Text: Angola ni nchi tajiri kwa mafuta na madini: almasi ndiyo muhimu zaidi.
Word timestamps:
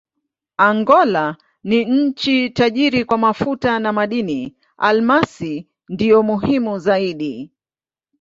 Angola 0.57 1.37
ni 1.63 1.85
nchi 1.85 2.49
tajiri 2.49 3.05
kwa 3.05 3.17
mafuta 3.17 3.79
na 3.79 3.93
madini: 3.93 4.55
almasi 4.77 5.67
ndiyo 5.89 6.23
muhimu 6.23 6.79
zaidi. 6.79 7.51